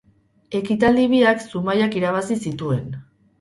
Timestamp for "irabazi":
2.01-2.39